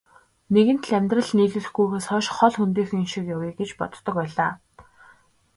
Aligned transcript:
Нэгэнт 0.53 0.83
л 0.89 0.91
амьдрал 0.97 1.31
нийлүүлэхгүйгээс 1.37 2.05
хойш 2.09 2.27
хол 2.35 2.53
хөндийхөн 2.57 3.03
шиг 3.11 3.25
явъя 3.35 3.51
гэж 3.59 3.69
боддог 3.79 4.15
байлаа. 4.19 4.51